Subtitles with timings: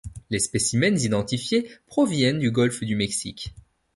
[0.31, 3.53] Les spécimens identifiés proviennent du golfe du Mexique.